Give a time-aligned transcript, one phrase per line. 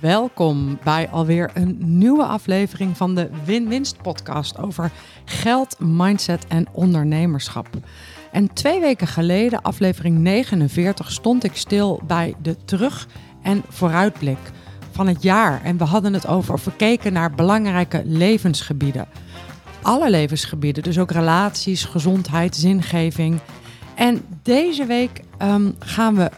[0.00, 4.90] Welkom bij alweer een nieuwe aflevering van de Win-Winst podcast over
[5.24, 7.66] geld, mindset en ondernemerschap.
[8.32, 13.08] En twee weken geleden, aflevering 49, stond ik stil bij de terug-
[13.42, 14.38] en vooruitblik
[14.90, 15.62] van het jaar.
[15.64, 19.08] En we hadden het over, of we keken naar belangrijke levensgebieden.
[19.82, 23.40] Alle levensgebieden, dus ook relaties, gezondheid, zingeving.
[23.94, 26.30] En deze week ehm, gaan we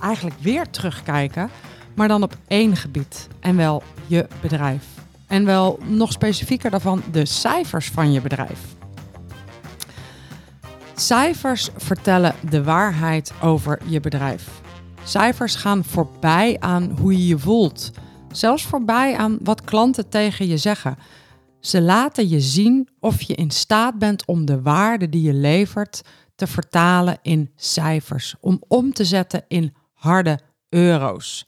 [0.00, 1.50] eigenlijk weer terugkijken
[1.94, 3.28] maar dan op één gebied.
[3.40, 4.84] En wel je bedrijf.
[5.26, 8.60] En wel nog specifieker daarvan de cijfers van je bedrijf.
[10.94, 14.60] Cijfers vertellen de waarheid over je bedrijf.
[15.04, 17.90] Cijfers gaan voorbij aan hoe je je voelt.
[18.32, 20.98] Zelfs voorbij aan wat klanten tegen je zeggen.
[21.60, 26.02] Ze laten je zien of je in staat bent om de waarde die je levert
[26.34, 28.34] te vertalen in cijfers.
[28.40, 31.46] Om om te zetten in harde euro's.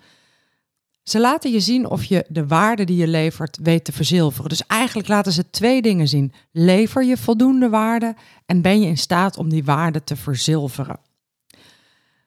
[1.05, 4.49] Ze laten je zien of je de waarde die je levert weet te verzilveren.
[4.49, 6.33] Dus eigenlijk laten ze twee dingen zien.
[6.53, 8.15] Lever je voldoende waarde
[8.47, 10.99] en ben je in staat om die waarde te verzilveren.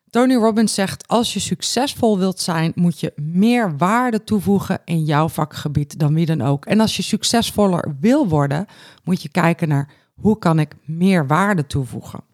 [0.09, 5.30] Tony Robbins zegt: Als je succesvol wilt zijn, moet je meer waarde toevoegen in jouw
[5.30, 6.66] vakgebied dan wie dan ook.
[6.66, 8.66] En als je succesvoller wil worden,
[9.03, 12.27] moet je kijken naar hoe kan ik meer waarde toevoegen.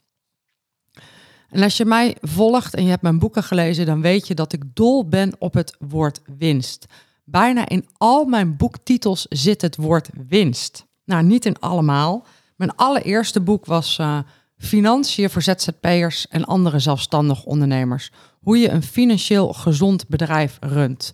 [1.54, 4.54] En als je mij volgt en je hebt mijn boeken gelezen, dan weet je dat
[4.54, 6.86] ik dol ben op het woord winst.
[7.24, 10.86] Bijna in al mijn boektitels zit het woord winst.
[11.06, 12.26] Nou, niet in allemaal.
[12.56, 14.20] Mijn allereerste boek was uh,
[14.58, 18.12] Financiën voor ZZP'ers en andere zelfstandig ondernemers.
[18.42, 21.14] Hoe je een financieel gezond bedrijf runt.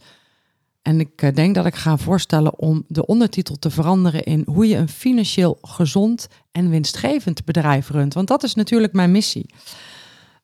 [0.81, 4.67] En ik eh, denk dat ik ga voorstellen om de ondertitel te veranderen in hoe
[4.67, 8.13] je een financieel gezond en winstgevend bedrijf runt.
[8.13, 9.45] Want dat is natuurlijk mijn missie.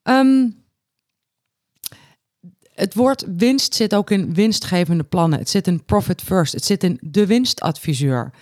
[0.10, 0.64] Um,
[2.74, 5.40] het woord winst zit ook in winstgevende plannen.
[5.40, 6.54] Het zit in profit first.
[6.54, 8.34] Het zit in de winstadviseur.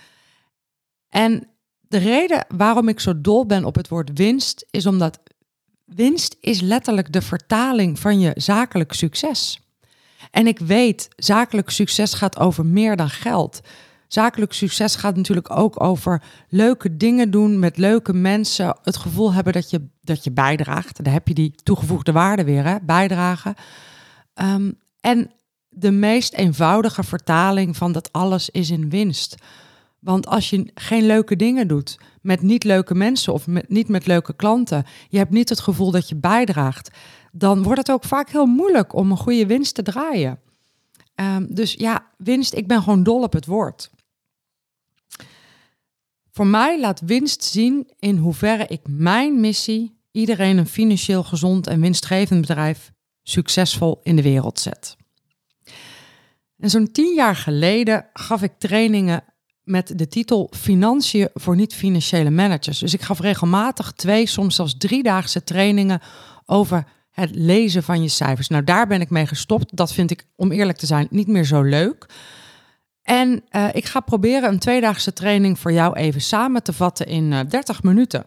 [1.08, 1.48] En
[1.80, 5.20] de reden waarom ik zo dol ben op het woord winst is omdat
[5.84, 9.60] winst is letterlijk de vertaling van je zakelijk succes.
[10.30, 13.60] En ik weet, zakelijk succes gaat over meer dan geld.
[14.08, 18.76] Zakelijk succes gaat natuurlijk ook over leuke dingen doen met leuke mensen.
[18.82, 21.04] Het gevoel hebben dat je, dat je bijdraagt.
[21.04, 22.76] Daar heb je die toegevoegde waarde weer, hè?
[22.82, 23.54] bijdragen.
[24.34, 25.30] Ehm, en
[25.68, 29.36] de meest eenvoudige vertaling van dat alles is in winst.
[29.98, 34.06] Want als je geen leuke dingen doet met niet leuke mensen of met, niet met
[34.06, 36.90] leuke klanten, je hebt niet het gevoel dat je bijdraagt,
[37.32, 40.38] dan wordt het ook vaak heel moeilijk om een goede winst te draaien.
[41.14, 43.90] Ehm, dus ja, winst, ik ben gewoon dol op het woord.
[46.34, 51.80] Voor mij laat winst zien in hoeverre ik mijn missie, iedereen een financieel gezond en
[51.80, 54.96] winstgevend bedrijf, succesvol in de wereld zet.
[56.58, 59.24] En zo'n tien jaar geleden gaf ik trainingen
[59.62, 62.78] met de titel Financiën voor niet-financiële managers.
[62.78, 66.00] Dus ik gaf regelmatig twee, soms zelfs driedaagse trainingen
[66.46, 68.48] over het lezen van je cijfers.
[68.48, 69.76] Nou, daar ben ik mee gestopt.
[69.76, 72.06] Dat vind ik, om eerlijk te zijn, niet meer zo leuk.
[73.04, 77.32] En uh, ik ga proberen een tweedaagse training voor jou even samen te vatten in
[77.32, 78.26] uh, eh, 30 minuten.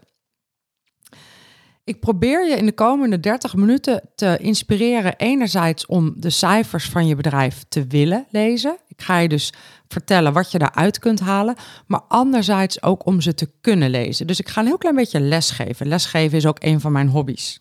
[1.83, 7.07] Ik probeer je in de komende 30 minuten te inspireren, enerzijds om de cijfers van
[7.07, 8.77] je bedrijf te willen lezen.
[8.87, 9.53] Ik ga je dus
[9.87, 11.55] vertellen wat je daaruit kunt halen,
[11.85, 14.27] maar anderzijds ook om ze te kunnen lezen.
[14.27, 15.87] Dus ik ga een heel klein beetje lesgeven.
[15.87, 17.59] Lesgeven is ook een van mijn hobby's.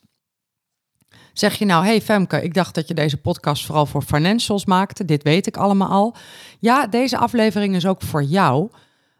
[1.38, 5.04] Zeg je nou, hey Femke, ik dacht dat je deze podcast vooral voor financials maakte.
[5.04, 6.14] Dit weet ik allemaal al.
[6.58, 8.70] Ja, deze aflevering is ook voor jou.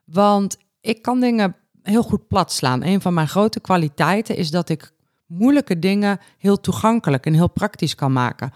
[0.04, 2.82] Want ik kan dingen heel goed plat slaan.
[2.82, 4.92] Een van mijn grote kwaliteiten is dat ik
[5.26, 8.52] moeilijke dingen heel toegankelijk en heel praktisch kan maken.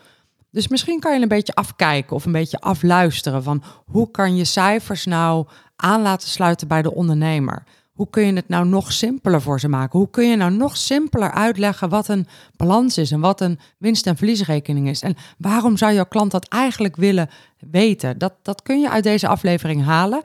[0.50, 4.44] Dus misschien kan je een beetje afkijken of een beetje afluisteren van hoe kan je
[4.44, 5.46] cijfers nou
[5.76, 7.64] aan laten sluiten bij de ondernemer?
[8.00, 9.98] Hoe kun je het nou nog simpeler voor ze maken?
[9.98, 12.26] Hoe kun je nou nog simpeler uitleggen wat een
[12.56, 15.02] balans is en wat een winst- en verliesrekening is?
[15.02, 17.30] En waarom zou jouw klant dat eigenlijk willen
[17.70, 18.18] weten?
[18.18, 20.20] Dat, dat kun je uit deze aflevering halen.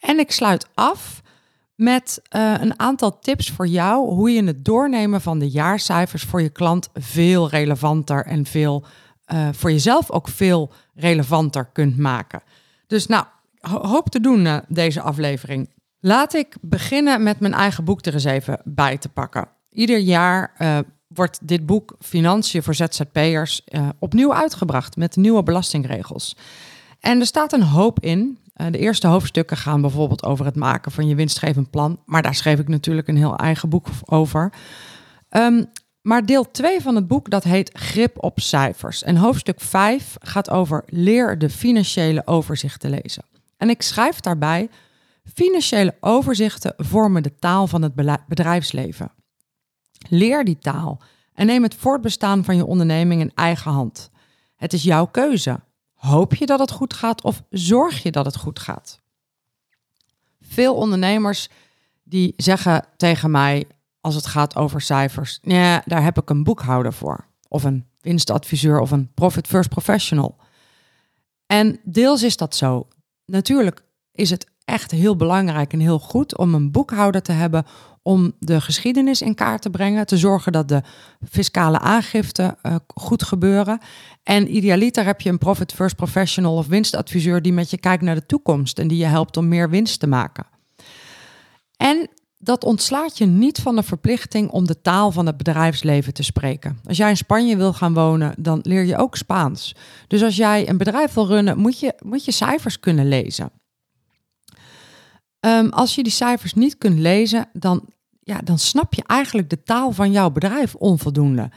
[0.00, 1.22] En ik sluit af
[1.74, 6.42] met uh, een aantal tips voor jou hoe je het doornemen van de jaarcijfers voor
[6.42, 8.84] je klant veel relevanter en veel
[9.32, 12.42] uh, voor jezelf ook veel relevanter kunt maken.
[12.86, 13.24] Dus nou,
[13.60, 15.74] hoop te doen uh, deze aflevering.
[16.06, 19.48] Laat ik beginnen met mijn eigen boek er eens even bij te pakken.
[19.70, 26.36] Ieder jaar uh, wordt dit boek Financiën voor ZZP'ers uh, opnieuw uitgebracht met nieuwe belastingregels.
[27.00, 28.38] En er staat een hoop in.
[28.52, 32.02] de eerste hoofdstukken gaan bijvoorbeeld over het maken van je winstgevend plan.
[32.04, 34.52] Maar daar schreef ik natuurlijk een heel eigen boek over.
[35.30, 35.66] Um,
[36.02, 39.02] maar deel 2 van het boek dat heet Grip op cijfers.
[39.02, 43.24] En hoofdstuk 5 gaat over leer de financiële overzichten lezen.
[43.56, 44.68] En ik schrijf daarbij:
[45.34, 47.94] financiële overzichten vormen de taal van het
[48.28, 49.12] bedrijfsleven.
[50.08, 51.00] Leer die taal
[51.32, 54.10] en neem het voortbestaan van je onderneming in eigen hand.
[54.56, 55.60] Het is jouw keuze.
[55.94, 59.00] Hoop je dat het goed gaat of zorg je dat het goed gaat?
[60.40, 61.48] Veel ondernemers
[62.02, 63.66] die zeggen tegen mij:
[64.06, 65.38] als het gaat over cijfers.
[65.42, 67.26] Ja, daar heb ik een boekhouder voor.
[67.48, 70.36] Of een winstadviseur of een profit first professional.
[71.46, 72.88] En deels is dat zo.
[73.24, 77.64] Natuurlijk is het echt heel belangrijk en heel goed om een boekhouder te hebben
[78.02, 80.82] om de geschiedenis in kaart te brengen, te zorgen dat de
[81.30, 83.78] fiscale aangiften uh, goed gebeuren.
[84.22, 88.14] En idealiter heb je een profit first professional of winstadviseur die met je kijkt naar
[88.14, 90.46] de toekomst en die je helpt om meer winst te maken.
[91.76, 92.08] En
[92.38, 96.80] dat ontslaat je niet van de verplichting om de taal van het bedrijfsleven te spreken.
[96.84, 99.74] Als jij in Spanje wil gaan wonen, dan leer je ook Spaans.
[100.06, 103.50] Dus als jij een bedrijf wil runnen, moet je, moet je cijfers kunnen lezen.
[105.46, 107.84] Um, als je die cijfers niet kunt lezen, dan,
[108.20, 111.50] ja, dan snap je eigenlijk de taal van jouw bedrijf onvoldoende.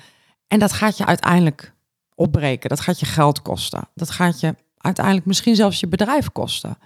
[0.48, 1.74] En dat gaat je uiteindelijk
[2.16, 2.70] opbreken.
[2.70, 3.88] Dat gaat je geld kosten.
[3.94, 6.78] Dat gaat je uiteindelijk misschien zelfs je bedrijf kosten.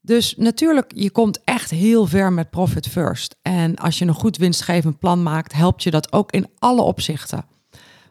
[0.00, 3.36] Dus natuurlijk, je komt echt heel ver met Profit First.
[3.42, 7.44] En als je een goed winstgevend plan maakt, helpt je dat ook in alle opzichten.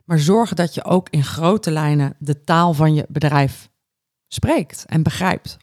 [0.06, 3.70] Maar zorg dat je ook in grote lijnen de taal van je bedrijf
[4.28, 5.58] spreekt en begrijpt.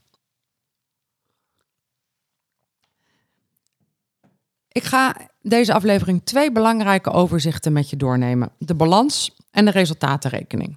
[4.69, 10.77] Ik ga deze aflevering twee belangrijke overzichten met je doornemen: de balans en de resultatenrekening.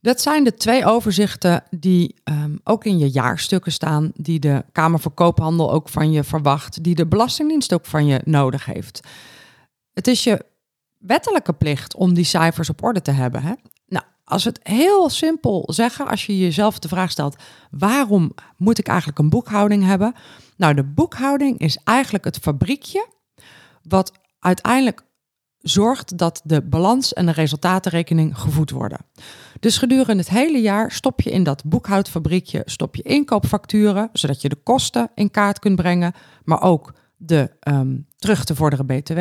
[0.00, 5.00] Dat zijn de twee overzichten die um, ook in je jaarstukken staan, die de Kamer
[5.00, 9.00] voor Koophandel ook van je verwacht, die de Belastingdienst ook van je nodig heeft.
[9.92, 10.44] Het is je
[10.98, 13.42] wettelijke plicht om die cijfers op orde te hebben.
[13.42, 13.52] Hè?
[13.86, 17.36] Nou, als we het heel simpel zeggen, als je jezelf de vraag stelt:
[17.70, 20.14] waarom moet ik eigenlijk een boekhouding hebben?
[20.56, 23.06] Nou, de boekhouding is eigenlijk het fabriekje
[23.82, 25.04] wat uiteindelijk
[25.58, 28.98] zorgt dat de balans en de resultatenrekening gevoed worden.
[29.60, 34.48] Dus gedurende het hele jaar stop je in dat boekhoudfabriekje stop je inkoopfacturen, zodat je
[34.48, 36.12] de kosten in kaart kunt brengen,
[36.44, 39.18] maar ook de um, terug te vorderen BTW.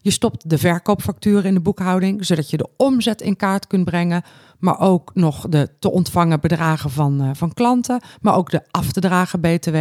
[0.00, 4.22] Je stopt de verkoopfacturen in de boekhouding, zodat je de omzet in kaart kunt brengen,
[4.58, 8.92] maar ook nog de te ontvangen bedragen van, uh, van klanten, maar ook de af
[8.92, 9.76] te dragen BTW.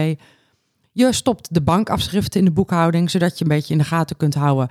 [0.98, 4.36] Je stopt de bankafschriften in de boekhouding, zodat je een beetje in de gaten kunt
[4.36, 4.70] houden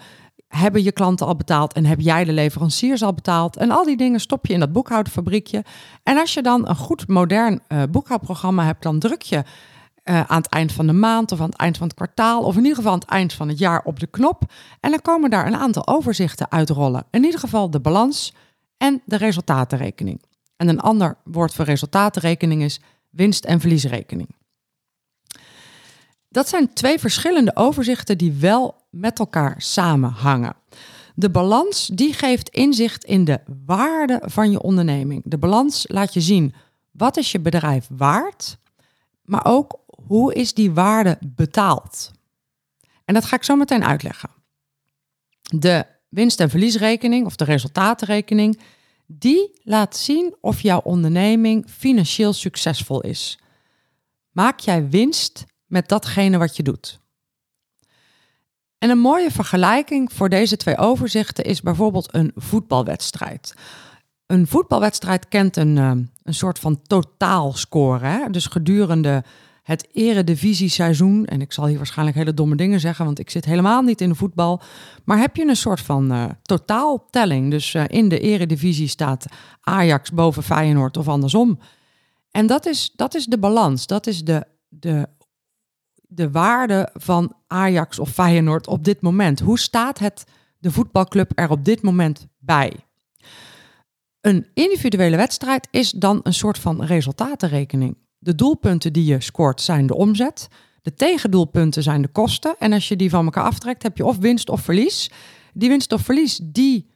[0.48, 3.56] hebben je klanten al betaald en heb jij de leveranciers al betaald?
[3.56, 5.64] En al die dingen stop je in dat boekhoudfabriekje.
[6.02, 10.36] En als je dan een goed modern uh, boekhoudprogramma hebt, dan druk je uh, aan
[10.36, 12.76] het eind van de maand of aan het eind van het kwartaal of in ieder
[12.76, 14.52] geval aan het eind van het jaar op de knop.
[14.80, 17.04] En dan komen daar een aantal overzichten uitrollen.
[17.10, 18.34] In ieder geval de balans
[18.76, 20.22] en de resultatenrekening.
[20.56, 22.80] En een ander woord voor resultatenrekening is
[23.10, 24.28] winst- en verliesrekening.
[26.28, 30.56] Dat zijn twee verschillende overzichten die wel met elkaar samenhangen.
[31.14, 35.22] De balans die geeft inzicht in de waarde van je onderneming.
[35.24, 36.54] De balans laat je zien
[36.90, 38.58] wat is je bedrijf waard,
[39.22, 42.10] maar ook hoe is die waarde betaald.
[43.04, 44.30] En dat ga ik zo meteen uitleggen.
[45.40, 48.60] De winst- en verliesrekening of de resultatenrekening,
[49.06, 53.38] die laat zien of jouw onderneming financieel succesvol is.
[54.30, 57.00] Maak jij winst met datgene wat je doet?
[58.78, 63.54] En een mooie vergelijking voor deze twee overzichten is bijvoorbeeld een voetbalwedstrijd.
[64.26, 65.90] Een voetbalwedstrijd kent een, eh,
[66.22, 68.06] een soort van totaalscore.
[68.06, 68.30] Hè?
[68.30, 69.24] Dus gedurende
[69.66, 73.82] het eredivisie-seizoen, en ik zal hier waarschijnlijk hele domme dingen zeggen, want ik zit helemaal
[73.82, 74.62] niet in de voetbal,
[75.04, 77.50] maar heb je een soort van uh, totaaltelling.
[77.50, 79.26] Dus uh, in de eredivisie staat
[79.60, 81.58] Ajax boven Feyenoord of andersom.
[82.30, 85.08] En dat is, dat is de balans, dat is de, de
[86.08, 89.40] de waarde van Ajax of Feyenoord op dit moment?
[89.40, 90.24] Hoe staat het
[90.58, 92.72] de voetbalclub er op dit moment bij?
[94.20, 97.96] Een individuele wedstrijd is dan een soort van resultatenrekening.
[98.18, 100.48] De doelpunten die je scoort zijn de omzet.
[100.82, 102.54] De tegendoelpunten zijn de kosten.
[102.58, 105.10] En als je die van elkaar aftrekt, heb je of winst of verlies.
[105.54, 106.90] Die winst of verlies, die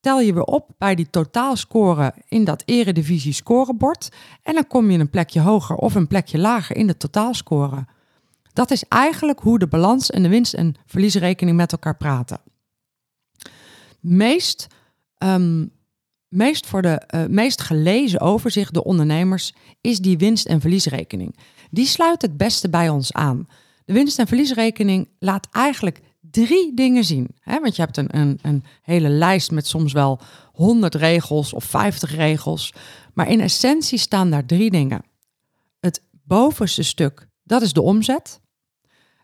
[0.00, 4.08] tel je weer op bij die totaalscore in dat eredivisie scorebord.
[4.42, 7.84] En dan kom je een plekje hoger of een plekje lager in de totaalscore.
[8.52, 12.40] Dat is eigenlijk hoe de balans en de winst- en verliesrekening met elkaar praten.
[14.00, 14.66] Meest,
[15.18, 15.72] um,
[16.28, 21.36] meest voor de uh, meest gelezen overzicht door ondernemers is die winst- en verliesrekening.
[21.70, 23.48] Die sluit het beste bij ons aan.
[23.84, 27.28] De winst- en verliesrekening laat eigenlijk drie dingen zien.
[27.40, 27.60] Hè?
[27.60, 30.20] Want je hebt een, een, een hele lijst met soms wel
[30.52, 32.72] 100 regels of 50 regels.
[33.14, 35.04] Maar in essentie staan daar drie dingen.
[35.80, 38.40] Het bovenste stuk, dat is de omzet.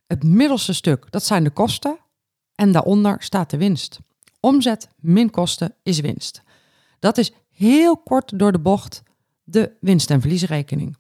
[0.07, 1.99] Het middelste stuk, dat zijn de kosten.
[2.55, 3.99] En daaronder staat de winst.
[4.41, 6.43] Omzet min kosten is winst.
[6.99, 9.03] Dat is heel kort door de bocht
[9.45, 10.97] de winst- en verliesrekening.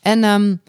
[0.00, 0.62] En um,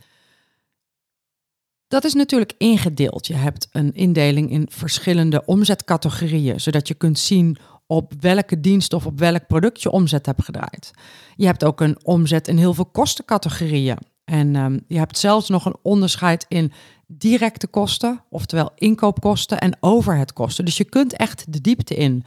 [1.88, 3.28] dat is natuurlijk ingedeeld.
[3.28, 9.06] Je hebt een indeling in verschillende omzetcategorieën, zodat je kunt zien op welke dienst of
[9.06, 10.92] op welk product je omzet hebt gedraaid.
[11.36, 13.98] Je hebt ook een omzet in heel veel kostencategorieën.
[14.26, 16.72] En um, je hebt zelfs nog een onderscheid in
[17.08, 20.66] directe kosten, oftewel inkoopkosten en overheadkosten.
[20.66, 22.26] Dus je kunt echt de diepte in.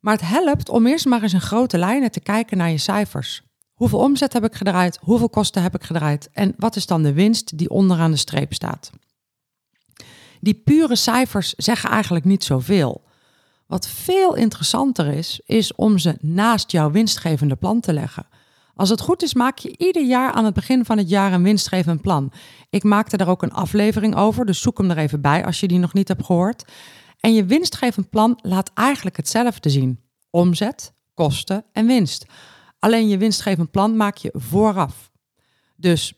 [0.00, 3.42] Maar het helpt om eerst maar eens in grote lijnen te kijken naar je cijfers.
[3.72, 4.98] Hoeveel omzet heb ik gedraaid?
[5.00, 6.30] Hoeveel kosten heb ik gedraaid?
[6.32, 8.90] En wat is dan de winst die onderaan de streep staat?
[10.40, 13.04] Die pure cijfers zeggen eigenlijk niet zoveel.
[13.66, 18.26] Wat veel interessanter is, is om ze naast jouw winstgevende plan te leggen.
[18.76, 21.42] Als het goed is, maak je ieder jaar aan het begin van het jaar een
[21.42, 22.32] winstgevend plan.
[22.70, 25.68] Ik maakte daar ook een aflevering over, dus zoek hem er even bij als je
[25.68, 26.64] die nog niet hebt gehoord.
[27.20, 32.26] En je winstgevend plan laat eigenlijk hetzelfde zien: omzet, kosten en winst.
[32.78, 35.10] Alleen je winstgevend plan maak je vooraf.
[35.76, 36.14] Dus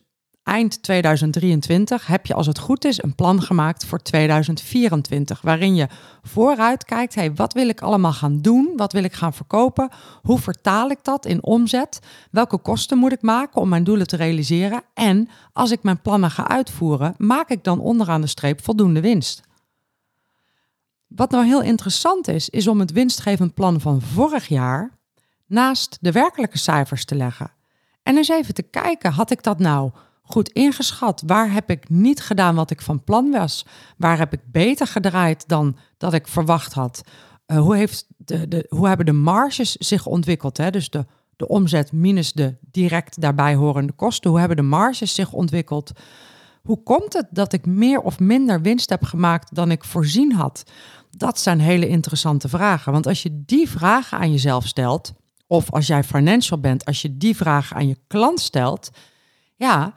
[0.49, 5.87] eind 2023 heb je als het goed is een plan gemaakt voor 2024, waarin je
[6.21, 8.73] vooruit kijkt, hey, wat wil ik allemaal gaan doen?
[8.75, 9.89] Wat wil ik gaan verkopen?
[10.21, 11.99] Hoe vertaal ik dat in omzet?
[12.31, 14.83] Welke kosten moet ik maken om mijn doelen te realiseren?
[14.93, 19.41] En als ik mijn plannen ga uitvoeren, maak ik dan onderaan de streep voldoende winst?
[21.07, 24.97] Wat nou heel interessant is, is om het winstgevend plan van vorig jaar
[25.45, 27.51] naast de werkelijke cijfers te leggen.
[28.03, 29.91] En eens even te kijken, had ik dat nou
[30.31, 31.23] goed ingeschat?
[31.25, 33.65] Waar heb ik niet gedaan wat ik van plan was?
[33.97, 37.01] Waar heb ik beter gedraaid dan dat ik verwacht had?
[37.47, 40.57] Uh, hoe, heeft de, de, hoe hebben de marges zich ontwikkeld?
[40.57, 40.69] Hè?
[40.69, 41.05] Dus de,
[41.35, 44.29] de omzet minus de direct daarbij horende kosten.
[44.29, 45.91] Hoe hebben de marges zich ontwikkeld?
[46.61, 50.63] Hoe komt het dat ik meer of minder winst heb gemaakt dan ik voorzien had?
[51.11, 52.91] Dat zijn hele interessante vragen.
[52.91, 55.13] Want als je die vragen aan jezelf stelt,
[55.47, 58.89] of als jij financial bent, als je die vragen aan je klant stelt,
[59.55, 59.93] ja,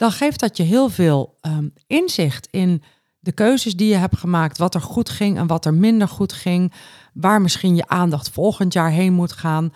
[0.00, 2.82] dan geeft dat je heel veel um, inzicht in
[3.18, 6.32] de keuzes die je hebt gemaakt, wat er goed ging en wat er minder goed
[6.32, 6.72] ging,
[7.12, 9.72] waar misschien je aandacht volgend jaar heen moet gaan,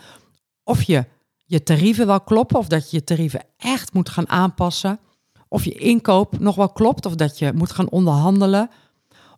[0.63, 1.05] of je
[1.45, 4.99] je tarieven wel kloppen of dat je je tarieven echt moet gaan aanpassen,
[5.47, 8.69] of je inkoop nog wel klopt of dat je moet gaan onderhandelen,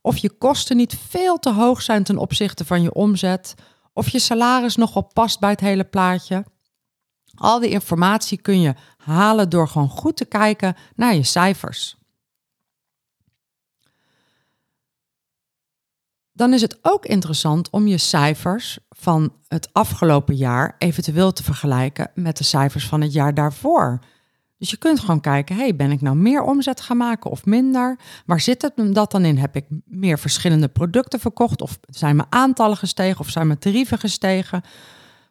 [0.01, 3.53] of je kosten niet veel te hoog zijn ten opzichte van je omzet,
[3.93, 6.45] of je salaris nog wel past bij het hele plaatje.
[7.37, 11.97] Al die informatie kun je halen door gewoon goed te kijken naar je cijfers.
[16.33, 22.11] Dan is het ook interessant om je cijfers van het afgelopen jaar eventueel te vergelijken
[22.15, 23.99] met de cijfers van het jaar daarvoor.
[24.57, 27.99] Dus je kunt gewoon kijken, hey, ben ik nou meer omzet gaan maken of minder?
[28.25, 29.37] Waar zit het dat dan in?
[29.37, 31.61] Heb ik meer verschillende producten verkocht?
[31.61, 34.61] Of zijn mijn aantallen gestegen of zijn mijn tarieven gestegen?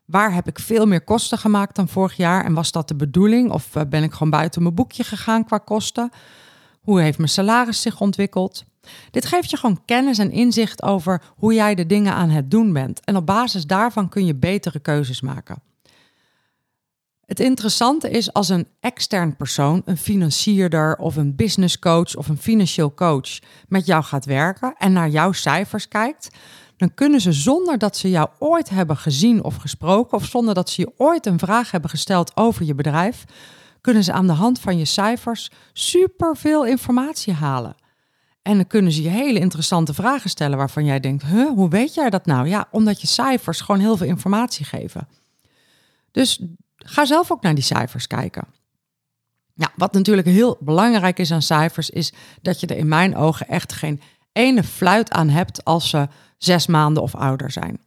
[0.06, 2.44] Waar heb ik veel meer kosten gemaakt dan vorig jaar?
[2.44, 3.50] En was dat de bedoeling?
[3.50, 6.10] Of eh, ben ik gewoon buiten mijn boekje gegaan qua kosten?
[6.80, 8.64] Hoe heeft mijn salaris zich ontwikkeld?
[9.10, 12.72] Dit geeft je gewoon kennis en inzicht over hoe jij de dingen aan het doen
[12.72, 13.00] bent.
[13.04, 15.62] En op basis daarvan kun je betere keuzes maken.
[17.26, 22.38] Het interessante is als een extern persoon, een financierder of een business coach of een
[22.38, 26.28] financieel coach met jou gaat werken en naar jouw cijfers kijkt,
[26.76, 30.70] dan kunnen ze zonder dat ze jou ooit hebben gezien of gesproken of zonder dat
[30.70, 33.24] ze je ooit een vraag hebben gesteld over je bedrijf,
[33.80, 37.76] kunnen ze aan de hand van je cijfers superveel informatie halen.
[38.42, 41.94] En dan kunnen ze je hele interessante vragen stellen waarvan jij denkt, huh, hoe weet
[41.94, 42.48] jij dat nou?
[42.48, 45.08] Ja, omdat je cijfers gewoon heel veel informatie geven.
[46.10, 46.40] Dus
[46.86, 48.44] Ga zelf ook naar die cijfers kijken.
[49.54, 53.48] Ja, wat natuurlijk heel belangrijk is aan cijfers, is dat je er in mijn ogen
[53.48, 54.00] echt geen
[54.32, 57.80] ene fluit aan hebt als ze zes maanden of ouder zijn.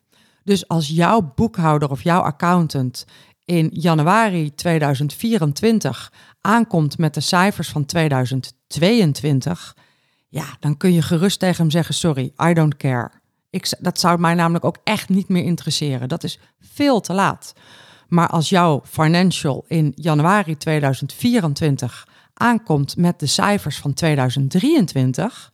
[0.43, 3.05] Dus als jouw boekhouder of jouw accountant
[3.45, 9.75] in januari 2024 aankomt met de cijfers van 2022,
[10.27, 13.11] ja, dan kun je gerust tegen hem zeggen: Sorry, I don't care.
[13.49, 16.09] Ik, dat zou mij namelijk ook echt niet meer interesseren.
[16.09, 17.53] Dat is veel te laat.
[18.07, 25.51] Maar als jouw financial in januari 2024 aankomt met de cijfers van 2023,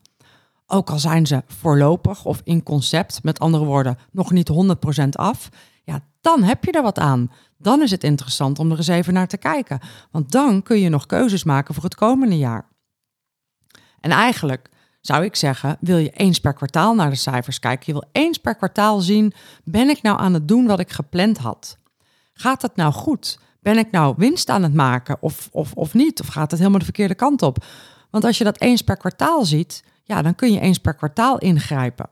[0.68, 4.52] ook al zijn ze voorlopig of in concept, met andere woorden, nog niet
[5.04, 5.50] 100% af,
[5.84, 7.32] ja, dan heb je er wat aan.
[7.58, 9.80] Dan is het interessant om er eens even naar te kijken.
[10.12, 12.70] Want dan kun je nog keuzes maken voor het komende jaar.
[14.00, 14.70] En eigenlijk
[15.02, 17.86] zou ik zeggen, wil je eens per kwartaal naar de cijfers kijken.
[17.86, 21.38] Je wil eens per kwartaal zien, ben ik nou aan het doen wat ik gepland
[21.38, 21.78] had?
[22.34, 23.40] Gaat het nou goed?
[23.60, 26.22] Ben ik nou winst aan het maken of, of, of niet?
[26.22, 27.66] Of gaat het helemaal de verkeerde kant op?
[28.10, 31.38] Want als je dat eens per kwartaal ziet, ja, dan kun je eens per kwartaal
[31.38, 32.10] ingrijpen.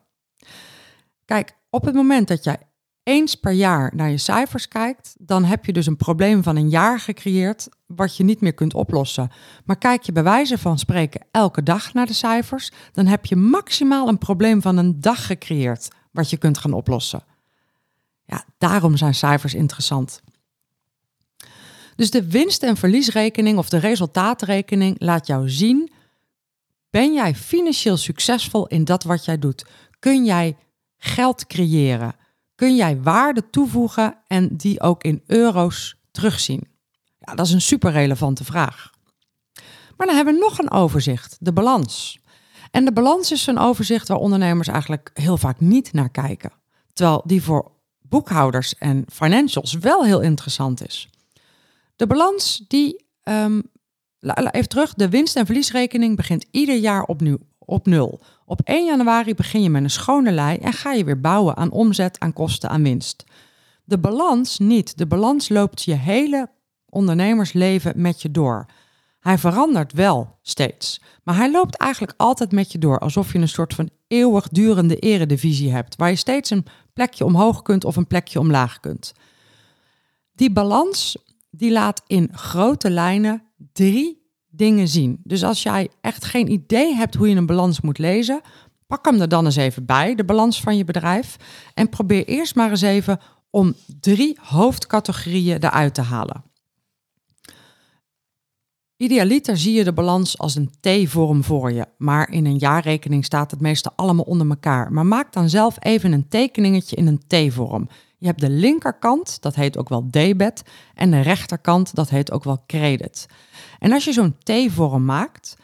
[1.26, 2.58] Kijk, op het moment dat jij
[3.04, 6.70] eens per jaar naar je cijfers kijkt, dan heb je dus een probleem van een
[6.70, 9.32] jaar gecreëerd wat je niet meer kunt oplossen.
[9.66, 13.36] Maar kijk je bij wijze van spreken elke dag naar de cijfers, dan heb je
[13.36, 17.24] maximaal een probleem van een dag gecreëerd wat je kunt gaan oplossen.
[18.26, 20.22] Ja, daarom zijn cijfers interessant.
[21.96, 25.92] Dus de winst- en verliesrekening of de resultaatrekening laat jou zien:
[26.94, 29.66] ben jij financieel succesvol in dat wat jij doet?
[30.00, 30.58] Kun jij
[30.98, 32.16] geld creëren?
[32.56, 36.68] Kun jij waarde toevoegen en die ook in euro's terugzien?
[37.20, 38.92] Ja, dat is een super relevante vraag.
[39.98, 42.20] Maar dan hebben we nog een overzicht, de balans.
[42.72, 46.52] En de balans is een overzicht waar ondernemers eigenlijk heel vaak niet naar kijken.
[46.94, 47.72] Terwijl die voor
[48.02, 51.10] boekhouders en financials wel heel interessant is.
[51.96, 53.72] De balans die, um,
[54.24, 58.20] even terug, de winst- en verliesrekening begint ieder jaar opnieuw op nul.
[58.46, 61.72] Op 1 januari begin je met een schone lei en ga je weer bouwen aan
[61.72, 63.24] omzet, aan kosten, aan winst.
[63.84, 64.98] De balans niet.
[64.98, 66.50] De balans loopt je hele
[66.90, 68.66] ondernemersleven met je door.
[69.20, 73.48] Hij verandert wel steeds, maar hij loopt eigenlijk altijd met je door, alsof je een
[73.48, 78.40] soort van eeuwigdurende eredivisie hebt, waar je steeds een plekje omhoog kunt of een plekje
[78.40, 79.14] omlaag kunt.
[80.34, 81.18] Die balans
[81.50, 85.20] die laat in grote lijnen drie dingen zien.
[85.24, 88.42] Dus als jij echt geen idee hebt hoe je een balans moet lezen,
[88.88, 91.38] pak hem er dan eens even bij, de balans van je bedrijf,
[91.74, 96.44] en probeer eerst maar eens even om drie hoofdcategorieën eruit te halen.
[98.98, 103.52] Idealiter zie je de balans als een T-vorm voor je, maar in een jaarrekening staat
[103.52, 104.92] het meestal allemaal onder elkaar.
[104.92, 107.88] Maar maak dan zelf even een tekeningetje in een T-vorm.
[108.24, 112.44] Je hebt de linkerkant, dat heet ook wel debet, en de rechterkant, dat heet ook
[112.44, 113.26] wel credit.
[113.80, 115.58] En als je zo'n T-vorm maakt,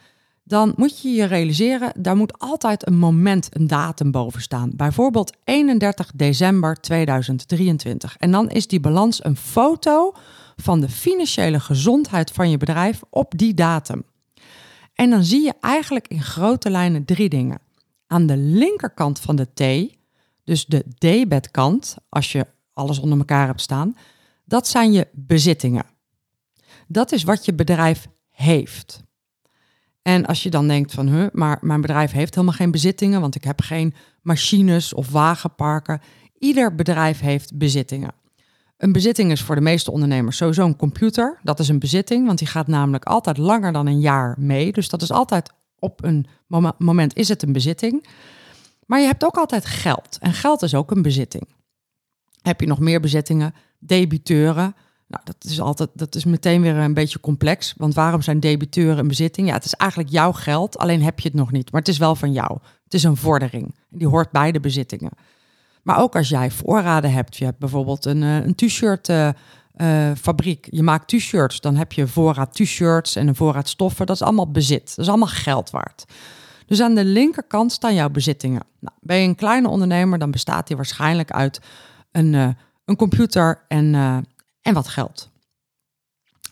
[0.44, 4.72] dan moet je je realiseren, daar moet altijd een moment, een datum boven staan.
[4.76, 8.18] Bijvoorbeeld 31 december 2023.
[8.18, 10.14] En dan is die balans een foto
[10.56, 14.04] van de financiële gezondheid van je bedrijf op die datum.
[14.94, 17.60] En dan zie je eigenlijk in grote lijnen drie dingen.
[18.08, 19.98] Aan de linkerkant van de T,
[20.50, 23.96] dus de debetkant, als je alles onder elkaar hebt staan,
[24.46, 25.86] dat zijn je bezittingen.
[26.88, 29.04] Dat is wat je bedrijf heeft.
[30.02, 33.36] En als je dan denkt van, huh, maar mijn bedrijf heeft helemaal geen bezittingen, want
[33.36, 36.02] ik heb geen machines of wagenparken.
[36.38, 38.12] Ieder bedrijf heeft bezittingen.
[38.78, 41.40] Een bezitting is voor de meeste ondernemers sowieso een computer.
[41.44, 44.72] Dat is een bezitting, want die gaat namelijk altijd langer dan een jaar mee.
[44.72, 46.26] Dus dat is altijd op een
[46.78, 48.08] moment is het een bezitting.
[48.90, 50.18] Maar je hebt ook altijd geld.
[50.20, 51.48] En geld is ook een bezitting.
[52.42, 53.54] Heb je nog meer bezittingen?
[53.80, 54.76] Debiteuren.
[55.08, 57.74] Nou, dat is altijd, dat is meteen weer een beetje complex.
[57.78, 59.48] Want waarom zijn debiteuren een bezitting?
[59.48, 61.72] Ja, het is eigenlijk jouw geld, alleen heb je het nog niet.
[61.72, 62.58] Maar het is wel van jou.
[62.84, 63.76] Het is een vordering.
[63.90, 65.12] Die hoort bij de bezittingen.
[65.84, 69.30] Maar ook als jij voorraden hebt, je hebt bijvoorbeeld een, eh, een t-shirt uh,
[70.18, 74.06] fabriek, je maakt t-shirts, dan heb je voorraad t-shirts en een voorraad stoffen.
[74.06, 74.88] Dat is allemaal bezit.
[74.88, 76.06] Dat is allemaal geld waard.
[76.70, 78.64] Dus aan de linkerkant staan jouw bezittingen.
[78.80, 81.60] Nou, ben je een kleine ondernemer, dan bestaat die waarschijnlijk uit
[82.12, 82.34] een,
[82.86, 83.96] een computer en,
[84.62, 85.30] en wat geld.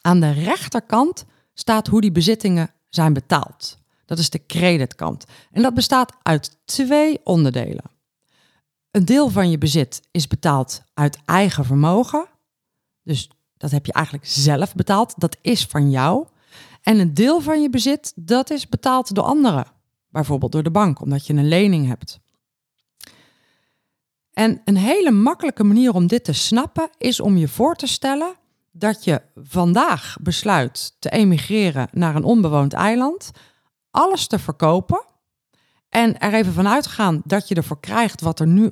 [0.01, 3.77] Aan de rechterkant staat hoe die bezittingen zijn betaald.
[4.05, 5.25] Dat is de creditkant.
[5.51, 7.83] En dat bestaat uit twee onderdelen.
[8.91, 12.27] Een deel van je bezit is betaald uit eigen vermogen.
[13.03, 15.13] Dus dat heb je eigenlijk zelf betaald.
[15.17, 16.27] Dat is van jou.
[16.81, 19.75] En een deel van je bezit, dat is betaald door anderen.
[20.17, 22.19] Bijvoorbeeld door de bank, omdat je een lening hebt.
[24.33, 28.35] En een hele makkelijke manier om dit te snappen is om je voor te stellen
[28.71, 33.31] dat je vandaag besluit te emigreren naar een onbewoond eiland,
[33.91, 35.05] alles te verkopen
[35.89, 38.71] en er even vanuit gaan dat je ervoor krijgt wat er nu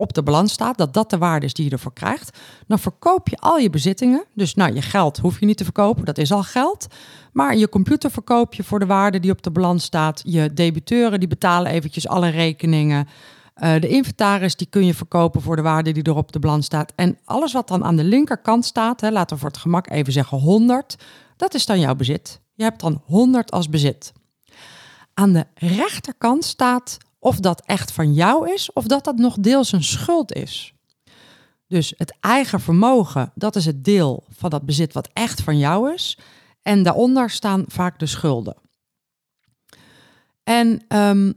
[0.00, 3.28] op de balans staat, dat dat de waarde is die je ervoor krijgt, dan verkoop
[3.28, 4.24] je al je bezittingen.
[4.34, 6.86] Dus nou, je geld hoef je niet te verkopen, dat is al geld.
[7.32, 10.20] Maar je computer verkoop je voor de waarde die op de balans staat.
[10.24, 13.08] Je debiteuren die betalen eventjes alle rekeningen.
[13.54, 16.92] de inventaris die kun je verkopen voor de waarde die er op de balans staat.
[16.96, 20.12] En alles wat dan aan de linkerkant staat, hè, laten we voor het gemak even
[20.12, 20.96] zeggen 100,
[21.36, 22.40] dat is dan jouw bezit.
[22.54, 24.12] Je hebt dan 100 als bezit.
[25.14, 29.72] Aan de rechterkant staat of dat echt van jou is of dat dat nog deels
[29.72, 30.74] een schuld is.
[31.66, 35.94] Dus het eigen vermogen, dat is het deel van dat bezit wat echt van jou
[35.94, 36.18] is.
[36.62, 38.56] En daaronder staan vaak de schulden.
[40.44, 41.34] En um,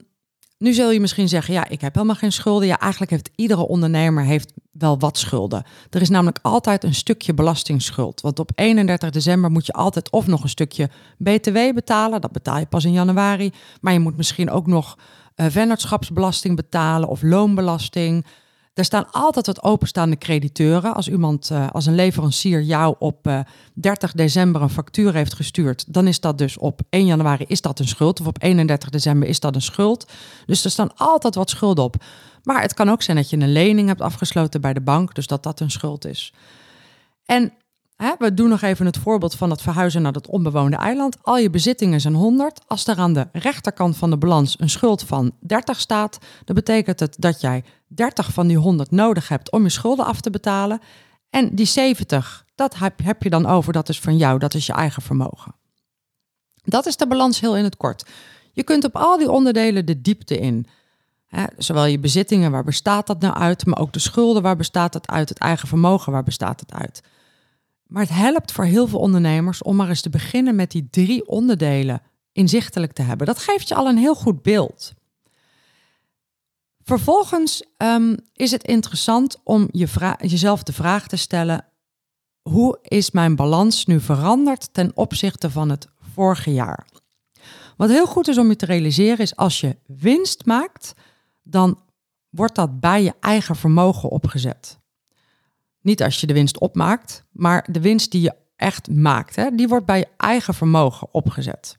[0.57, 2.67] nu zul je misschien zeggen, ja, ik heb helemaal geen schulden.
[2.67, 5.63] Ja, eigenlijk heeft iedere ondernemer heeft wel wat schulden.
[5.89, 8.21] Er is namelijk altijd een stukje belastingsschuld.
[8.21, 12.21] Want op 31 december moet je altijd of nog een stukje BTW betalen.
[12.21, 13.51] Dat betaal je pas in januari.
[13.81, 14.97] Maar je moet misschien ook nog
[15.35, 18.25] uh, vennootschapsbelasting betalen of loonbelasting.
[18.73, 20.93] Er staan altijd wat openstaande crediteuren.
[20.93, 25.33] Als iemand, uh, als een leverancier jou op uh, eh, 30 december een factuur heeft
[25.33, 28.19] gestuurd, dan is dat dus op 1 januari is dat een schuld.
[28.19, 30.11] Of op 31 december is dat een schuld.
[30.45, 31.95] Dus er staan altijd wat schulden op.
[32.43, 35.27] Maar het kan ook zijn dat je een lening hebt afgesloten bij de bank, dus
[35.27, 36.33] dat dat een schuld is.
[37.25, 37.53] En
[38.17, 41.17] we doen nog even het voorbeeld van het verhuizen naar dat onbewoonde eiland.
[41.21, 42.59] Al je bezittingen zijn 100.
[42.67, 46.99] Als er aan de rechterkant van de balans een schuld van 30 staat, dan betekent
[46.99, 50.79] het dat jij 30 van die 100 nodig hebt om je schulden af te betalen.
[51.29, 54.73] En die 70, dat heb je dan over, dat is van jou, dat is je
[54.73, 55.55] eigen vermogen.
[56.63, 58.05] Dat is de balans heel in het kort.
[58.51, 60.67] Je kunt op al die onderdelen de diepte in.
[61.57, 65.07] zowel je bezittingen, waar bestaat dat nou uit, maar ook de schulden, waar bestaat dat
[65.07, 67.01] uit, het eigen vermogen, waar bestaat het uit.
[67.87, 71.27] Maar het helpt voor heel veel ondernemers om maar eens te beginnen met die drie
[71.27, 73.27] onderdelen inzichtelijk te hebben.
[73.27, 74.93] Dat geeft je al een heel goed beeld.
[76.83, 81.65] Vervolgens um, is het interessant om je jezelf de vraag te stellen:
[82.41, 86.87] hoe is mijn balans nu veranderd ten opzichte van het vorige jaar?
[87.77, 90.93] Wat heel goed is om je te realiseren is als je winst maakt,
[91.43, 91.79] dan
[92.29, 94.79] wordt dat bij je eigen vermogen opgezet.
[95.83, 99.67] Niet als je de winst opmaakt, maar de winst die je echt maakt, hè, die
[99.67, 101.77] wordt bij je eigen vermogen opgezet.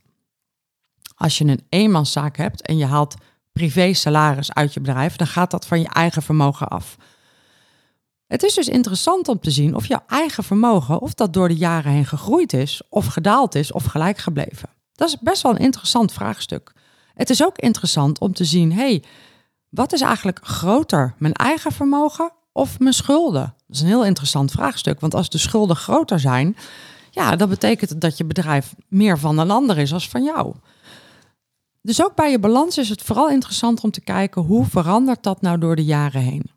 [1.14, 3.14] Als je een eenmanszaak hebt en je haalt
[3.52, 6.96] privé salaris uit je bedrijf, dan gaat dat van je eigen vermogen af.
[8.26, 11.56] Het is dus interessant om te zien of jouw eigen vermogen, of dat door de
[11.56, 14.68] jaren heen gegroeid is, of gedaald is, of gelijk gebleven.
[14.92, 16.72] Dat is best wel een interessant vraagstuk.
[17.14, 19.02] Het is ook interessant om te zien, hey,
[19.68, 23.53] wat is eigenlijk groter, mijn eigen vermogen of mijn schulden?
[23.66, 26.56] Dat is een heel interessant vraagstuk, want als de schulden groter zijn,
[27.10, 30.54] ja, dat betekent dat je bedrijf meer van een ander is als van jou.
[31.82, 35.40] Dus ook bij je balans is het vooral interessant om te kijken hoe verandert dat
[35.40, 36.50] nou door de jaren heen.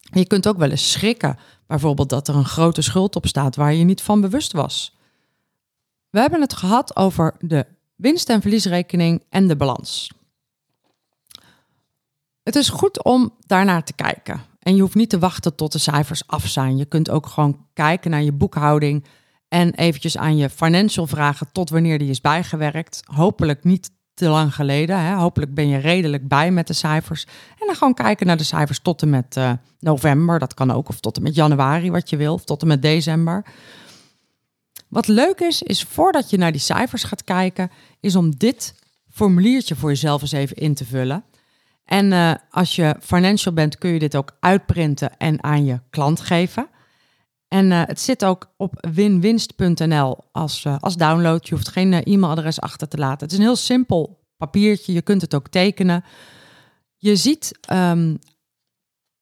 [0.00, 3.74] je kunt ook wel eens schrikken, bijvoorbeeld dat er een grote schuld op staat waar
[3.74, 4.96] je niet van bewust was.
[6.10, 10.10] We hebben het gehad over de winst- en verliesrekening en de balans.
[12.42, 14.49] Het is goed om daarnaar te kijken.
[14.60, 16.76] En je hoeft niet te wachten tot de cijfers af zijn.
[16.76, 19.04] Je kunt ook gewoon kijken naar je boekhouding
[19.48, 23.02] en eventjes aan je financial vragen tot wanneer die is bijgewerkt.
[23.04, 25.00] Hopelijk niet te lang geleden.
[25.00, 25.14] Hè.
[25.14, 27.24] Hopelijk ben je redelijk bij met de cijfers.
[27.58, 30.38] En dan gewoon kijken naar de cijfers tot en met uh, november.
[30.38, 30.88] Dat kan ook.
[30.88, 32.32] Of tot en met januari, wat je wil.
[32.32, 33.44] Of tot en met december.
[34.88, 37.70] Wat leuk is, is voordat je naar die cijfers gaat kijken,
[38.00, 38.74] is om dit
[39.10, 41.24] formuliertje voor jezelf eens even in te vullen.
[41.90, 46.20] En uh, als je financial bent, kun je dit ook uitprinten en aan je klant
[46.20, 46.68] geven.
[47.48, 51.48] En uh, het zit ook op winwinst.nl als, uh, als download.
[51.48, 53.20] Je hoeft geen e-mailadres achter te laten.
[53.20, 54.92] Het is een heel simpel papiertje.
[54.92, 56.04] Je kunt het ook tekenen.
[56.96, 58.18] Je ziet, um,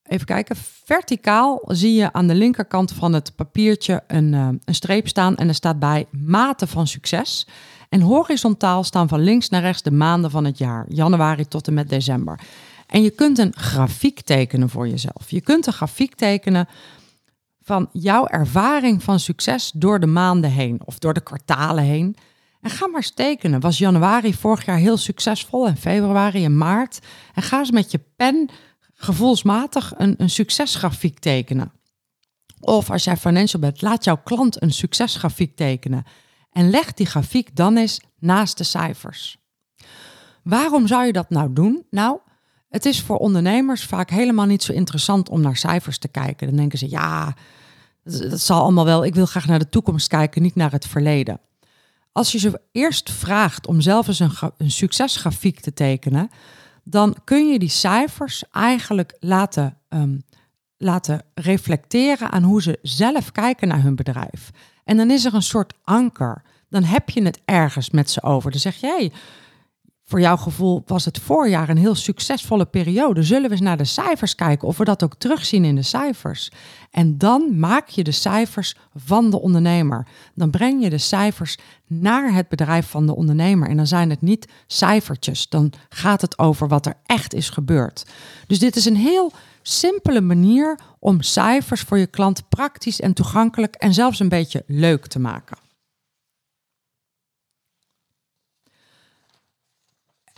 [0.03, 5.37] even kijken, verticaal zie je aan de linkerkant van het papiertje een, een streep staan.
[5.37, 7.47] En er staat bij mate van succes.
[7.89, 11.75] En horizontaal staan van links naar rechts de maanden van het jaar, januari tot en
[11.75, 12.41] met december.
[12.87, 15.31] En je kunt een grafiek tekenen voor jezelf.
[15.31, 16.69] Je kunt een grafiek tekenen
[17.63, 22.17] van jouw ervaring van succes door de maanden heen of door de kwartalen heen.
[22.61, 23.61] En ga maar eens tekenen.
[23.61, 26.99] Was januari vorig jaar heel succesvol en februari en maart?
[27.35, 28.51] En ga eens met je pen
[28.95, 31.73] gevoelsmatig een, een succesgrafiek tekenen.
[32.61, 36.05] Of als jij financial bent, laat jouw klant een succesgrafiek tekenen.
[36.51, 39.39] En leg die grafiek dan eens naast de cijfers.
[40.43, 41.87] Waarom zou je dat nou doen?
[41.91, 42.19] Nou,
[42.69, 46.47] het is voor ondernemers vaak helemaal niet zo interessant om naar cijfers te kijken.
[46.47, 47.35] Dan denken ze, ja,
[48.03, 49.05] dat zal allemaal wel.
[49.05, 51.41] Ik wil graag naar de toekomst kijken, niet naar het verleden.
[52.13, 56.31] Als je ze eerst vraagt om zelf eens een, een succesgrafiek te tekenen,
[56.85, 60.23] dan kun je die cijfers eigenlijk laten, um,
[60.77, 64.51] laten reflecteren aan hoe ze zelf kijken naar hun bedrijf.
[64.89, 66.43] En dan is er een soort anker.
[66.69, 68.51] Dan heb je het ergens met ze over.
[68.51, 69.13] Dan zeg jij,
[70.05, 73.23] voor jouw gevoel was het voorjaar een heel succesvolle periode.
[73.23, 76.51] Zullen we eens naar de cijfers kijken of we dat ook terugzien in de cijfers?
[76.91, 80.07] En dan maak je de cijfers van de ondernemer.
[80.35, 83.69] Dan breng je de cijfers naar het bedrijf van de ondernemer.
[83.69, 85.49] En dan zijn het niet cijfertjes.
[85.49, 88.07] Dan gaat het over wat er echt is gebeurd.
[88.47, 89.33] Dus dit is een heel
[89.69, 95.07] simpele manier om cijfers voor je klant praktisch en toegankelijk en zelfs een beetje leuk
[95.07, 95.59] te maken.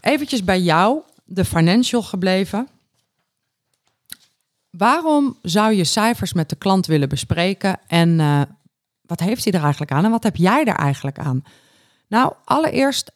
[0.01, 2.69] Eventjes bij jou, de financial gebleven.
[4.71, 8.43] Waarom zou je cijfers met de klant willen bespreken en uh,
[9.01, 11.45] wat heeft hij er eigenlijk aan en wat heb jij er eigenlijk aan?
[12.09, 13.13] Nou, allereerst,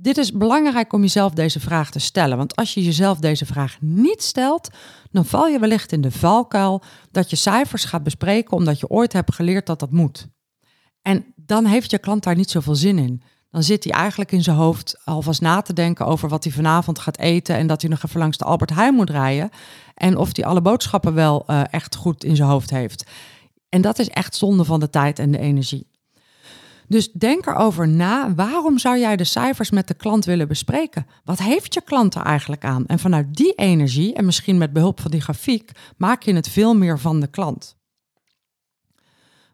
[0.00, 2.36] dit is belangrijk om jezelf deze vraag te stellen.
[2.36, 4.68] Want als je jezelf deze vraag niet stelt,
[5.10, 9.12] dan val je wellicht in de valkuil dat je cijfers gaat bespreken omdat je ooit
[9.12, 10.26] hebt geleerd dat dat moet.
[11.02, 14.42] En dan heeft je klant daar niet zoveel zin in dan zit hij eigenlijk in
[14.42, 17.90] zijn hoofd alvast na te denken over wat hij vanavond gaat eten en dat hij
[17.90, 19.50] nog even langs de Albert Heijn moet rijden
[19.94, 23.10] en of hij alle boodschappen wel uh, echt goed in zijn hoofd heeft.
[23.68, 25.86] En dat is echt zonde van de tijd en de energie.
[26.88, 31.06] Dus denk erover na, waarom zou jij de cijfers met de klant willen bespreken?
[31.24, 32.86] Wat heeft je klant er eigenlijk aan?
[32.86, 36.74] En vanuit die energie, en misschien met behulp van die grafiek, maak je het veel
[36.74, 37.76] meer van de klant.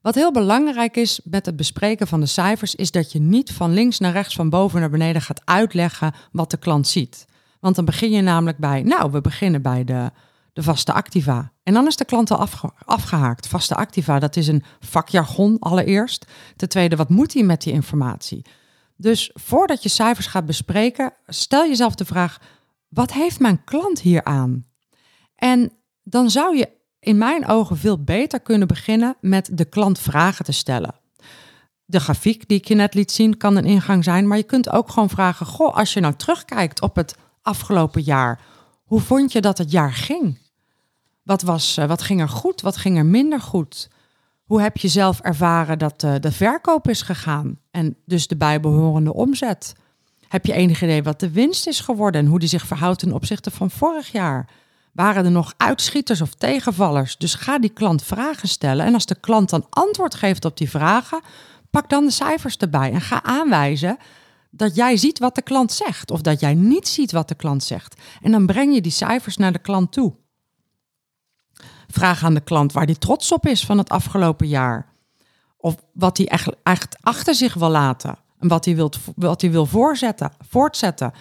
[0.03, 3.73] Wat heel belangrijk is met het bespreken van de cijfers, is dat je niet van
[3.73, 7.27] links naar rechts, van boven naar beneden gaat uitleggen wat de klant ziet.
[7.61, 10.11] Want dan begin je namelijk bij, nou, we beginnen bij de,
[10.53, 11.53] de vaste activa.
[11.65, 12.49] En dan is de klant al
[12.85, 13.47] afgehaakt.
[13.47, 16.27] Vaste activa, dat is een vakjargon allereerst.
[16.57, 18.45] Ten tweede, wat moet hij met die informatie?
[18.97, 22.39] Dus voordat je cijfers gaat bespreken, stel jezelf de vraag:
[22.89, 24.67] wat heeft mijn klant hier aan?
[25.35, 25.73] En
[26.03, 26.69] dan zou je
[27.01, 30.95] in mijn ogen veel beter kunnen beginnen met de klant vragen te stellen.
[31.85, 34.71] De grafiek die ik je net liet zien kan een ingang zijn, maar je kunt
[34.71, 38.41] ook gewoon vragen: Goh, als je nou terugkijkt op het afgelopen jaar,
[38.85, 40.44] hoe vond je dat het jaar ging?
[41.25, 42.61] Wat, was, eh, wat ging er goed?
[42.61, 43.89] Wat ging er minder goed?
[44.45, 49.15] Hoe heb je zelf ervaren dat de, de verkoop is gegaan en dus de bijbehorende
[49.15, 49.73] omzet?
[50.29, 53.13] Heb je enig idee wat de winst is geworden en hoe die zich verhoudt ten
[53.13, 54.49] opzichte van vorig jaar?
[54.93, 57.17] Waren er nog uitschieters of tegenvallers?
[57.17, 58.87] Dus ga die klant vragen stellen.
[58.87, 61.21] En als de klant dan antwoord geeft op die vragen,
[61.71, 63.97] pak dan de cijfers erbij en ga aanwijzen
[64.51, 67.65] dat jij ziet wat de klant zegt of dat jij niet ziet wat de klant
[67.65, 68.01] zegt.
[68.23, 70.15] En dan breng je die cijfers naar de klant toe.
[71.95, 74.87] Vraag aan de klant waar hij trots op is van het afgelopen jaar.
[75.57, 78.17] Of wat hij echt, echt achter zich wil laten.
[78.39, 81.13] En wat hij, wilt, wat hij wil voorzetten, voortzetten.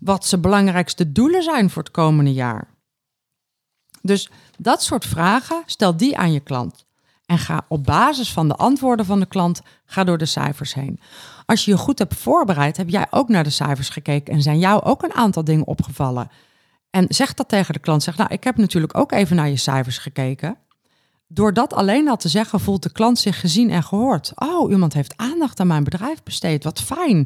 [0.00, 2.68] Wat zijn belangrijkste doelen zijn voor het komende jaar.
[4.02, 6.84] Dus dat soort vragen, stel die aan je klant.
[7.26, 11.00] En ga op basis van de antwoorden van de klant, ga door de cijfers heen.
[11.46, 14.58] Als je je goed hebt voorbereid, heb jij ook naar de cijfers gekeken en zijn
[14.58, 16.30] jou ook een aantal dingen opgevallen.
[16.94, 18.02] En zeg dat tegen de klant.
[18.02, 20.56] Zeg, nou, ik heb natuurlijk ook even naar je cijfers gekeken.
[21.28, 24.32] Door dat alleen al te zeggen, voelt de klant zich gezien en gehoord.
[24.34, 26.64] Oh, iemand heeft aandacht aan mijn bedrijf besteed.
[26.64, 27.16] Wat fijn.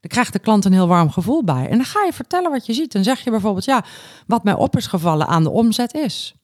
[0.00, 1.68] Dan krijgt de klant een heel warm gevoel bij.
[1.68, 2.92] En dan ga je vertellen wat je ziet.
[2.92, 3.84] Dan zeg je bijvoorbeeld, ja,
[4.26, 6.34] wat mij op is gevallen aan de omzet is.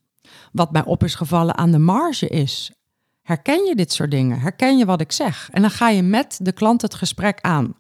[0.53, 2.73] Wat mij op is gevallen aan de marge is.
[3.23, 4.41] Herken je dit soort dingen?
[4.41, 5.49] Herken je wat ik zeg?
[5.53, 7.75] En dan ga je met de klant het gesprek aan.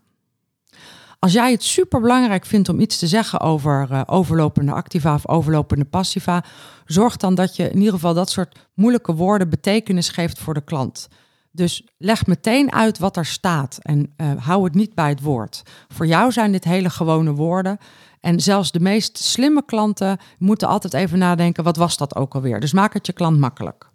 [1.18, 5.28] Als jij het super belangrijk vindt om iets te zeggen over uh, overlopende activa of
[5.28, 6.44] overlopende passiva,
[6.84, 10.64] zorg dan dat je in ieder geval dat soort moeilijke woorden betekenis geeft voor de
[10.64, 11.08] klant.
[11.52, 15.62] Dus leg meteen uit wat er staat en uh, hou het niet bij het woord.
[15.88, 17.78] Voor jou zijn dit hele gewone woorden.
[18.20, 22.60] En zelfs de meest slimme klanten moeten altijd even nadenken: wat was dat ook alweer?
[22.60, 23.90] Dus maak het je klant makkelijk.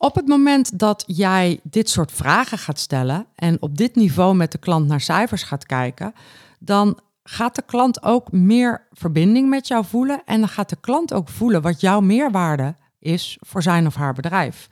[0.00, 4.52] Op het moment dat jij dit soort vragen gaat stellen en op dit niveau met
[4.52, 6.12] de klant naar cijfers gaat kijken,
[6.58, 11.12] dan gaat de klant ook meer verbinding met jou voelen en dan gaat de klant
[11.12, 14.68] ook voelen wat jouw meerwaarde is voor zijn of haar bedrijf.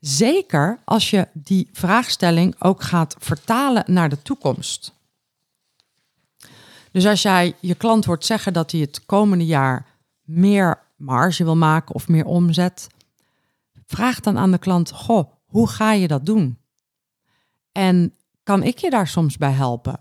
[0.00, 4.92] Zeker als je die vraagstelling ook gaat vertalen naar de toekomst.
[6.92, 9.86] Dus als jij je klant hoort zeggen dat hij het komende jaar
[10.22, 12.86] meer marge wil maken of meer omzet,
[13.86, 16.58] vraag dan aan de klant: Goh, hoe ga je dat doen?
[17.72, 20.00] En kan ik je daar soms bij helpen?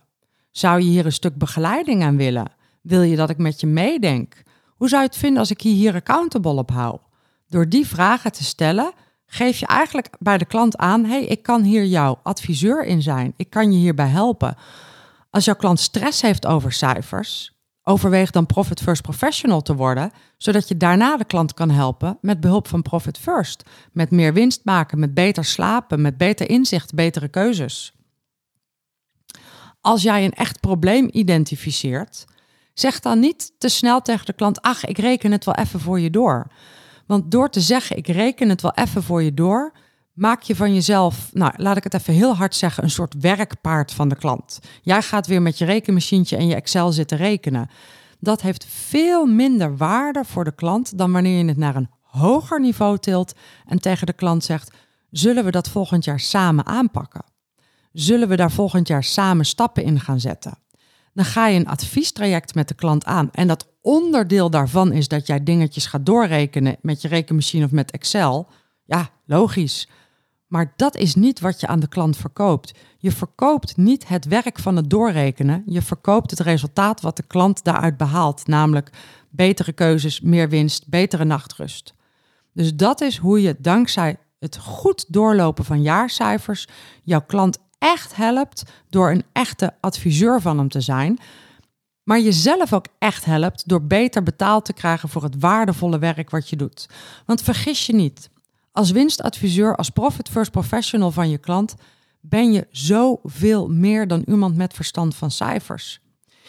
[0.52, 2.52] Zou je hier een stuk begeleiding aan willen?
[2.82, 4.44] Wil je dat ik met je meedenk?
[4.67, 7.00] Hoe zou je het vinden als ik je hier accountable op hou?
[7.48, 8.91] Door die vragen te stellen,
[9.26, 13.34] geef je eigenlijk bij de klant aan: hey, ik kan hier jouw adviseur in zijn.
[13.36, 14.56] Ik kan je hierbij helpen.
[15.30, 20.67] Als jouw klant stress heeft over cijfers, overweeg dan Profit First Professional te worden, zodat
[20.67, 23.63] je daarna de klant kan helpen met behulp van Profit First.
[23.91, 27.94] Met meer winst maken, met beter slapen, met beter inzicht, betere keuzes.
[29.82, 32.26] Als jij een echt probleem identificeert,
[32.74, 36.00] zeg dan niet te snel tegen de klant: Ach, ik reken het wel even voor
[36.00, 36.48] je door.
[37.06, 39.72] Want door te zeggen: Ik reken het wel even voor je door,
[40.21, 43.93] maak je van jezelf, nou laat ik het even heel hard zeggen, een soort werkpaard
[43.93, 44.60] van de klant.
[44.81, 47.69] Jij gaat weer met je rekenmachientje en je Excel zitten rekenen.
[48.19, 52.60] Dat heeft veel minder waarde voor de klant dan wanneer je het naar een hoger
[52.60, 53.34] niveau tilt
[53.65, 54.71] en tegen de klant zegt:
[55.12, 57.23] Zullen we dat volgend jaar samen aanpakken?
[57.93, 60.57] Zullen we daar volgend jaar samen stappen in gaan zetten?
[61.13, 63.29] Dan ga je een adviestraject met de klant aan.
[63.31, 67.91] En dat onderdeel daarvan is dat jij dingetjes gaat doorrekenen met je rekenmachine of met
[67.91, 68.47] Excel.
[68.86, 69.88] Ja, logisch.
[70.52, 72.74] Maar dat is niet wat je aan de klant verkoopt.
[72.98, 75.64] Je verkoopt niet het werk van het doorrekenen.
[75.66, 78.48] Je verkoopt het resultaat wat de klant daaruit behaalt.
[78.48, 78.90] Namelijk
[79.30, 81.94] betere keuzes, meer winst, betere nachtrust.
[82.54, 86.68] Dus dat is hoe je dankzij het goed doorlopen van jaarcijfers
[87.04, 91.20] jouw klant echt helpt door een echte adviseur van hem te zijn.
[92.04, 96.50] Maar jezelf ook echt helpt door beter betaald te krijgen voor het waardevolle werk wat
[96.50, 96.90] je doet.
[97.26, 98.30] Want vergis je niet,
[98.71, 101.75] als winstadviseur, als profit first professional van je klant,
[102.19, 105.99] ben je zoveel meer dan iemand met verstand van cijfers.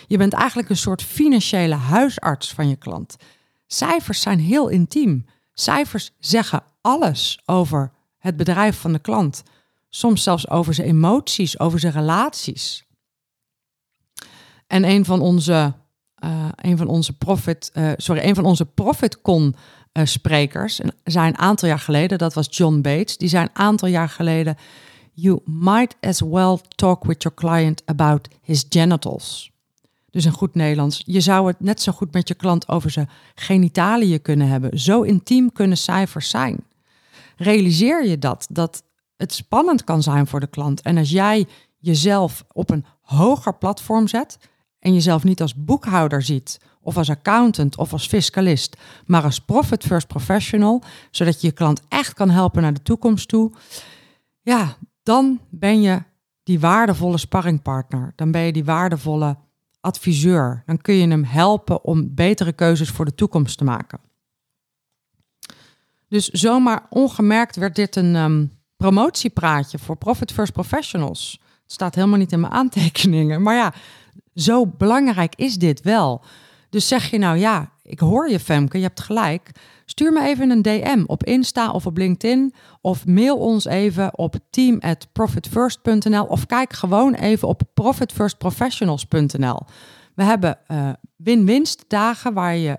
[0.07, 3.17] Je bent eigenlijk een soort financiële huisarts van je klant.
[3.67, 5.25] Cijfers zijn heel intiem.
[5.53, 9.43] Cijfers zeggen alles over het bedrijf van de klant.
[9.89, 12.85] Soms zelfs over zijn emoties, over zijn relaties.
[14.67, 15.75] En een van onze,
[16.25, 19.55] uh, een van onze profit, uh, sorry, een van onze profitcon
[19.93, 23.89] uh, sprekers, zijn een aantal jaar geleden, dat was John Bates, die zei een aantal
[23.89, 24.57] jaar geleden,
[25.13, 29.51] you might as well talk with your client about his genitals.
[30.11, 33.09] Dus in goed Nederlands, je zou het net zo goed met je klant over zijn
[33.35, 34.79] genitaliën kunnen hebben.
[34.79, 36.65] Zo intiem kunnen cijfers zijn.
[37.37, 38.83] Realiseer je dat, dat
[39.17, 40.81] het spannend kan zijn voor de klant.
[40.81, 41.47] En als jij
[41.79, 44.39] jezelf op een hoger platform zet
[44.83, 49.85] en jezelf niet als boekhouder ziet, of als accountant of als fiscalist, maar als profit
[49.85, 53.53] first professional, zodat je je klant echt kan helpen naar de toekomst toe,
[54.41, 56.03] ja, dan ben je
[56.43, 58.13] die waardevolle sparringpartner.
[58.17, 59.37] Dan ben je die waardevolle
[59.81, 60.63] adviseur.
[60.67, 64.01] Dan kun je hem helpen om betere keuzes voor de toekomst te maken.
[66.09, 71.41] Dus zomaar ongemerkt werd dit een um, promotiepraatje voor Profit First Professionals.
[71.63, 73.43] Het staat helemaal niet in mijn aantekeningen.
[73.43, 73.73] Maar ja,
[74.35, 76.25] zo belangrijk is dit wel.
[76.71, 79.51] Dus zeg je nou ja, ik hoor je Femke, je hebt gelijk.
[79.85, 82.55] Stuur me even een DM op Insta of op LinkedIn.
[82.81, 89.61] Of mail ons even op team@profitfirst.nl of kijk gewoon even op profitfirstprofessionals.nl.
[90.15, 92.79] We hebben uh, win-winst dagen waar je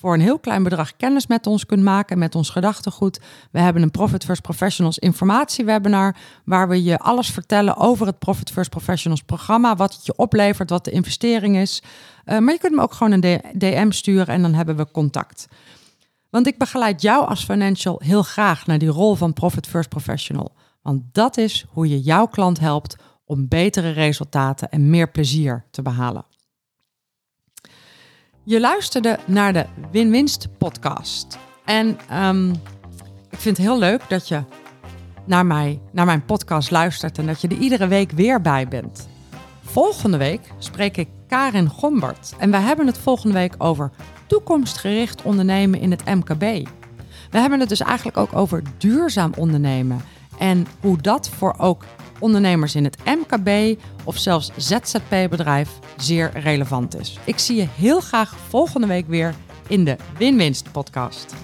[0.00, 3.20] voor een heel klein bedrag kennis met ons kunt maken, met ons gedachtegoed.
[3.50, 8.50] We hebben een Profit First Professionals informatiewebinar, waar we je alles vertellen over het Profit
[8.50, 11.82] First Professionals programma, wat het je oplevert, wat de investering is.
[12.24, 15.46] Uh, maar je kunt me ook gewoon een DM sturen en dan hebben we contact.
[16.30, 20.52] Want ik begeleid jou als financial heel graag naar die rol van Profit First Professional.
[20.82, 25.82] Want dat is hoe je jouw klant helpt om betere resultaten en meer plezier te
[25.82, 26.24] behalen.
[28.48, 31.38] Je luisterde naar de Win-Winst podcast.
[31.64, 32.50] En um,
[33.30, 34.42] ik vind het heel leuk dat je
[35.24, 39.08] naar, mij, naar mijn podcast luistert en dat je er iedere week weer bij bent.
[39.62, 43.90] Volgende week spreek ik Karin Gombert en we hebben het volgende week over
[44.26, 46.68] toekomstgericht ondernemen in het MKB.
[47.30, 50.00] We hebben het dus eigenlijk ook over duurzaam ondernemen
[50.38, 51.84] en hoe dat voor ook
[52.18, 57.18] ondernemers in het MKB of zelfs ZZP-bedrijf zeer relevant is.
[57.24, 59.34] Ik zie je heel graag volgende week weer
[59.68, 61.34] in de Win-Winst podcast.